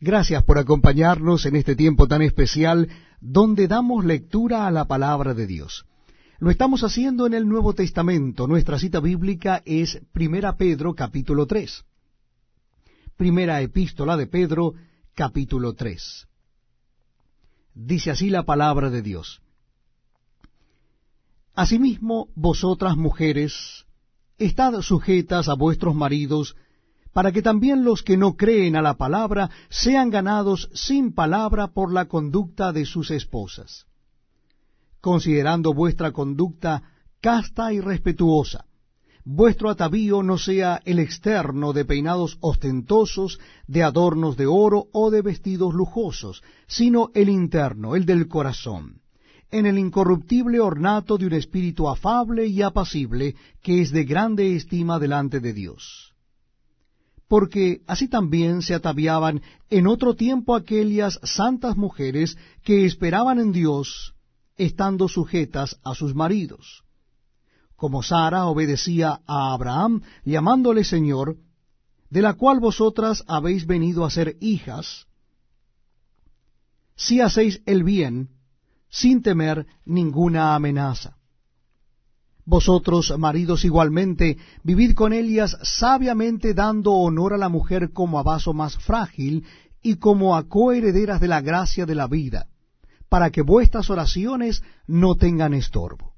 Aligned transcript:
Gracias 0.00 0.44
por 0.44 0.58
acompañarnos 0.58 1.44
en 1.46 1.56
este 1.56 1.74
tiempo 1.74 2.06
tan 2.06 2.22
especial 2.22 2.88
donde 3.20 3.66
damos 3.66 4.04
lectura 4.04 4.66
a 4.66 4.70
la 4.70 4.84
palabra 4.84 5.34
de 5.34 5.46
Dios. 5.46 5.86
Lo 6.38 6.50
estamos 6.50 6.84
haciendo 6.84 7.26
en 7.26 7.34
el 7.34 7.48
Nuevo 7.48 7.74
Testamento. 7.74 8.46
Nuestra 8.46 8.78
cita 8.78 9.00
bíblica 9.00 9.60
es 9.66 10.00
Primera 10.12 10.56
Pedro 10.56 10.94
capítulo 10.94 11.46
3. 11.46 11.84
Primera 13.16 13.60
epístola 13.60 14.16
de 14.16 14.28
Pedro 14.28 14.74
capítulo 15.14 15.74
3. 15.74 16.28
Dice 17.74 18.12
así 18.12 18.30
la 18.30 18.44
palabra 18.44 18.90
de 18.90 19.02
Dios. 19.02 19.42
Asimismo, 21.54 22.28
vosotras 22.36 22.96
mujeres, 22.96 23.84
estad 24.38 24.80
sujetas 24.82 25.48
a 25.48 25.54
vuestros 25.54 25.96
maridos, 25.96 26.54
para 27.12 27.32
que 27.32 27.42
también 27.42 27.84
los 27.84 28.02
que 28.02 28.16
no 28.16 28.36
creen 28.36 28.76
a 28.76 28.82
la 28.82 28.94
palabra 28.94 29.50
sean 29.70 30.10
ganados 30.10 30.68
sin 30.72 31.12
palabra 31.12 31.68
por 31.68 31.92
la 31.92 32.06
conducta 32.06 32.72
de 32.72 32.84
sus 32.84 33.10
esposas, 33.10 33.86
considerando 35.00 35.72
vuestra 35.72 36.12
conducta 36.12 36.82
casta 37.20 37.72
y 37.72 37.80
respetuosa. 37.80 38.64
Vuestro 39.24 39.68
atavío 39.68 40.22
no 40.22 40.38
sea 40.38 40.80
el 40.86 40.98
externo 40.98 41.74
de 41.74 41.84
peinados 41.84 42.38
ostentosos, 42.40 43.38
de 43.66 43.82
adornos 43.82 44.38
de 44.38 44.46
oro 44.46 44.86
o 44.92 45.10
de 45.10 45.20
vestidos 45.20 45.74
lujosos, 45.74 46.42
sino 46.66 47.10
el 47.14 47.28
interno, 47.28 47.94
el 47.94 48.06
del 48.06 48.26
corazón, 48.26 49.02
en 49.50 49.66
el 49.66 49.78
incorruptible 49.78 50.60
ornato 50.60 51.18
de 51.18 51.26
un 51.26 51.34
espíritu 51.34 51.88
afable 51.88 52.46
y 52.46 52.62
apacible, 52.62 53.34
que 53.62 53.82
es 53.82 53.90
de 53.90 54.04
grande 54.04 54.56
estima 54.56 54.98
delante 54.98 55.40
de 55.40 55.52
Dios 55.52 56.14
porque 57.28 57.82
así 57.86 58.08
también 58.08 58.62
se 58.62 58.74
ataviaban 58.74 59.42
en 59.68 59.86
otro 59.86 60.14
tiempo 60.14 60.56
aquellas 60.56 61.20
santas 61.22 61.76
mujeres 61.76 62.38
que 62.64 62.86
esperaban 62.86 63.38
en 63.38 63.52
Dios, 63.52 64.14
estando 64.56 65.08
sujetas 65.08 65.78
a 65.84 65.94
sus 65.94 66.14
maridos. 66.14 66.84
Como 67.76 68.02
Sara 68.02 68.46
obedecía 68.46 69.20
a 69.26 69.52
Abraham, 69.52 70.02
llamándole 70.24 70.84
Señor, 70.84 71.36
de 72.10 72.22
la 72.22 72.32
cual 72.32 72.58
vosotras 72.58 73.22
habéis 73.28 73.66
venido 73.66 74.04
a 74.04 74.10
ser 74.10 74.36
hijas, 74.40 75.06
si 76.96 77.20
hacéis 77.20 77.62
el 77.66 77.84
bien, 77.84 78.30
sin 78.88 79.22
temer 79.22 79.66
ninguna 79.84 80.56
amenaza. 80.56 81.17
Vosotros, 82.48 83.12
maridos, 83.18 83.66
igualmente, 83.66 84.38
vivid 84.62 84.94
con 84.94 85.12
ellas 85.12 85.58
sabiamente, 85.64 86.54
dando 86.54 86.92
honor 86.92 87.34
a 87.34 87.36
la 87.36 87.50
mujer 87.50 87.92
como 87.92 88.18
a 88.18 88.22
vaso 88.22 88.54
más 88.54 88.78
frágil 88.78 89.44
y 89.82 89.96
como 89.96 90.34
a 90.34 90.48
coherederas 90.48 91.20
de 91.20 91.28
la 91.28 91.42
gracia 91.42 91.84
de 91.84 91.94
la 91.94 92.06
vida, 92.06 92.46
para 93.10 93.28
que 93.28 93.42
vuestras 93.42 93.90
oraciones 93.90 94.62
no 94.86 95.16
tengan 95.16 95.52
estorbo. 95.52 96.14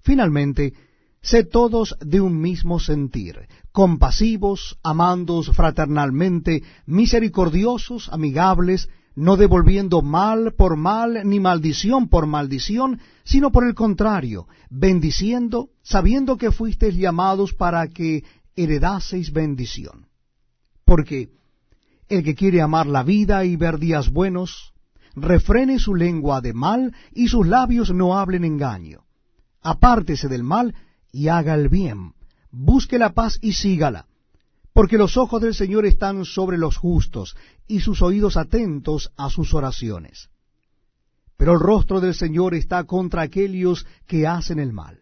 Finalmente, 0.00 0.72
sed 1.20 1.48
todos 1.48 1.96
de 2.00 2.22
un 2.22 2.40
mismo 2.40 2.80
sentir, 2.80 3.46
compasivos, 3.72 4.78
amándos 4.82 5.54
fraternalmente, 5.54 6.62
misericordiosos, 6.86 8.08
amigables, 8.10 8.88
no 9.16 9.38
devolviendo 9.38 10.02
mal 10.02 10.52
por 10.52 10.76
mal, 10.76 11.22
ni 11.24 11.40
maldición 11.40 12.08
por 12.08 12.26
maldición, 12.26 13.00
sino 13.24 13.50
por 13.50 13.66
el 13.66 13.74
contrario, 13.74 14.46
bendiciendo, 14.70 15.70
sabiendo 15.82 16.36
que 16.36 16.52
fuisteis 16.52 16.94
llamados 16.94 17.54
para 17.54 17.88
que 17.88 18.24
heredaseis 18.54 19.32
bendición. 19.32 20.06
Porque 20.84 21.30
el 22.08 22.22
que 22.22 22.34
quiere 22.34 22.60
amar 22.60 22.86
la 22.86 23.02
vida 23.02 23.44
y 23.46 23.56
ver 23.56 23.78
días 23.78 24.12
buenos, 24.12 24.74
refrene 25.14 25.78
su 25.78 25.94
lengua 25.94 26.42
de 26.42 26.52
mal 26.52 26.94
y 27.14 27.28
sus 27.28 27.46
labios 27.46 27.92
no 27.92 28.18
hablen 28.18 28.44
engaño. 28.44 29.00
Apártese 29.62 30.28
del 30.28 30.44
mal 30.44 30.74
y 31.10 31.28
haga 31.28 31.54
el 31.54 31.70
bien. 31.70 32.12
Busque 32.50 32.98
la 32.98 33.14
paz 33.14 33.38
y 33.40 33.54
sígala 33.54 34.06
porque 34.76 34.98
los 34.98 35.16
ojos 35.16 35.40
del 35.40 35.54
Señor 35.54 35.86
están 35.86 36.26
sobre 36.26 36.58
los 36.58 36.76
justos, 36.76 37.34
y 37.66 37.80
sus 37.80 38.02
oídos 38.02 38.36
atentos 38.36 39.10
a 39.16 39.30
sus 39.30 39.54
oraciones. 39.54 40.28
Pero 41.38 41.54
el 41.54 41.60
rostro 41.60 41.98
del 41.98 42.12
Señor 42.12 42.54
está 42.54 42.84
contra 42.84 43.22
aquellos 43.22 43.86
que 44.06 44.26
hacen 44.26 44.58
el 44.58 44.74
mal. 44.74 45.00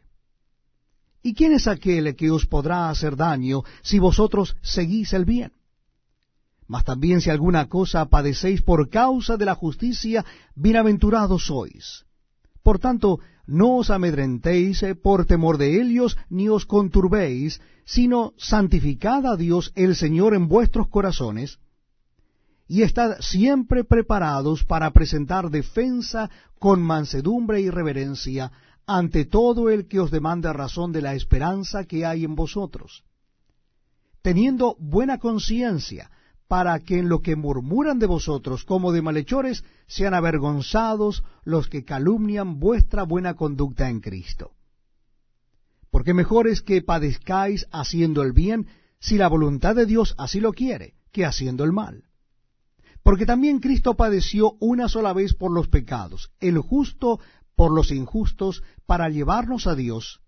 ¿Y 1.25 1.35
quién 1.35 1.53
es 1.53 1.67
aquel 1.67 2.15
que 2.15 2.31
os 2.31 2.47
podrá 2.47 2.89
hacer 2.89 3.17
daño 3.17 3.65
si 3.83 3.99
vosotros 3.99 4.57
seguís 4.63 5.13
el 5.13 5.25
bien? 5.25 5.53
Mas 6.69 6.85
también 6.85 7.21
si 7.21 7.31
alguna 7.31 7.69
cosa 7.69 8.05
padecéis 8.05 8.63
por 8.63 8.89
causa 8.89 9.37
de 9.37 9.45
la 9.45 9.57
justicia, 9.57 10.25
bienaventurados 10.55 11.47
sois. 11.47 12.05
Por 12.63 12.79
tanto, 12.79 13.19
no 13.47 13.77
os 13.77 13.91
amedrentéis 13.91 14.83
eh, 14.83 14.95
por 14.95 15.27
temor 15.27 15.59
de 15.59 15.81
ellos, 15.81 16.17
ni 16.31 16.49
os 16.49 16.65
conturbéis, 16.65 17.61
sino 17.85 18.33
santificad 18.39 19.27
a 19.27 19.37
Dios 19.37 19.73
el 19.75 19.97
Señor 19.97 20.35
en 20.35 20.49
vuestros 20.49 20.89
corazones, 20.89 21.59
y 22.67 22.83
estad 22.83 23.19
siempre 23.21 23.85
preparados 23.85 24.65
para 24.65 24.91
presentar 24.91 25.51
defensa 25.51 26.31
con 26.59 26.83
mansedumbre 26.83 27.61
y 27.61 27.69
reverencia 27.69 28.53
ante 28.87 29.25
todo 29.27 29.71
el 29.71 29.87
que 29.87 30.01
os 30.01 30.11
demande 30.11 30.53
razón 30.53 30.93
de 30.93 31.03
la 31.03 31.15
esperanza 31.15 31.85
que 31.85 32.07
hay 32.07 32.25
en 32.25 32.35
vosotros, 32.35 33.05
teniendo 34.23 34.77
buena 34.79 35.19
conciencia, 35.19 36.11
para 36.49 36.79
que 36.81 36.99
en 36.99 37.09
lo 37.09 37.21
que 37.21 37.37
murmuran 37.37 37.99
de 37.99 38.07
vosotros 38.07 38.65
como 38.65 38.93
de 38.93 39.03
malhechores 39.03 39.65
sean 39.87 40.15
avergonzados 40.15 41.25
los 41.45 41.69
que 41.69 41.85
calumnian 41.85 42.61
vuestra 42.61 43.05
buena 43.05 43.35
conducta 43.35 43.89
en 43.89 44.01
Cristo. 44.01 44.53
Porque 45.91 46.15
mejor 46.15 46.49
es 46.49 46.61
que 46.61 46.83
padezcáis 46.83 47.67
haciendo 47.71 48.23
el 48.23 48.33
bien, 48.33 48.67
si 48.99 49.17
la 49.17 49.29
voluntad 49.29 49.75
de 49.75 49.87
Dios 49.87 50.15
así 50.19 50.41
lo 50.41 50.53
quiere, 50.53 50.95
que 51.13 51.25
haciendo 51.25 51.65
el 51.65 51.73
mal. 51.73 52.05
Porque 53.03 53.27
también 53.27 53.61
Cristo 53.61 53.95
padeció 53.95 54.57
una 54.61 54.89
sola 54.89 55.13
vez 55.13 55.35
por 55.35 55.53
los 55.53 55.69
pecados, 55.69 56.31
el 56.41 56.59
justo 56.59 57.21
por 57.55 57.71
los 57.71 57.91
injustos, 57.91 58.63
para 58.87 59.09
llevarnos 59.09 59.67
a 59.67 59.75
Dios, 59.75 60.21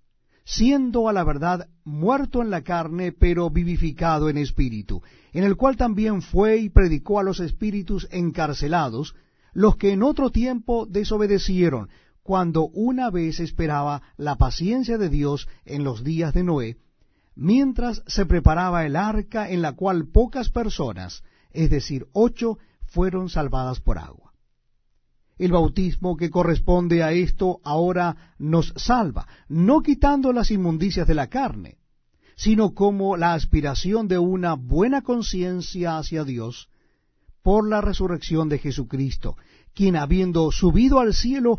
siendo 0.46 1.08
a 1.08 1.12
la 1.12 1.24
verdad 1.24 1.68
muerto 1.84 2.40
en 2.40 2.50
la 2.50 2.62
carne, 2.62 3.10
pero 3.10 3.50
vivificado 3.50 4.28
en 4.30 4.38
espíritu, 4.38 5.02
en 5.32 5.42
el 5.42 5.56
cual 5.56 5.76
también 5.76 6.22
fue 6.22 6.58
y 6.58 6.68
predicó 6.70 7.18
a 7.18 7.24
los 7.24 7.40
espíritus 7.40 8.06
encarcelados, 8.12 9.16
los 9.52 9.76
que 9.76 9.90
en 9.90 10.04
otro 10.04 10.30
tiempo 10.30 10.86
desobedecieron, 10.86 11.88
cuando 12.22 12.68
una 12.68 13.10
vez 13.10 13.40
esperaba 13.40 14.02
la 14.16 14.36
paciencia 14.36 14.98
de 14.98 15.08
Dios 15.08 15.48
en 15.64 15.82
los 15.82 16.04
días 16.04 16.32
de 16.32 16.44
Noé, 16.44 16.76
mientras 17.34 18.04
se 18.06 18.24
preparaba 18.24 18.86
el 18.86 18.94
arca 18.94 19.50
en 19.50 19.62
la 19.62 19.72
cual 19.72 20.06
pocas 20.06 20.48
personas, 20.48 21.24
es 21.50 21.70
decir, 21.70 22.06
ocho, 22.12 22.58
fueron 22.84 23.28
salvadas 23.28 23.80
por 23.80 23.98
agua. 23.98 24.32
El 25.38 25.52
bautismo 25.52 26.16
que 26.16 26.30
corresponde 26.30 27.02
a 27.02 27.12
esto 27.12 27.60
ahora 27.62 28.34
nos 28.38 28.72
salva, 28.76 29.26
no 29.48 29.82
quitando 29.82 30.32
las 30.32 30.50
inmundicias 30.50 31.06
de 31.06 31.14
la 31.14 31.28
carne, 31.28 31.76
sino 32.36 32.72
como 32.72 33.16
la 33.16 33.34
aspiración 33.34 34.08
de 34.08 34.18
una 34.18 34.54
buena 34.54 35.02
conciencia 35.02 35.98
hacia 35.98 36.24
Dios 36.24 36.68
por 37.42 37.68
la 37.68 37.80
resurrección 37.80 38.48
de 38.48 38.58
Jesucristo, 38.58 39.36
quien 39.74 39.96
habiendo 39.96 40.50
subido 40.50 41.00
al 41.00 41.12
cielo 41.12 41.58